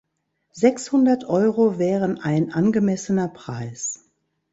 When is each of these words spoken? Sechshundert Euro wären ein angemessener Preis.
Sechshundert 0.53 1.25
Euro 1.25 1.77
wären 1.77 2.17
ein 2.19 2.51
angemessener 2.51 3.27
Preis. 3.27 4.09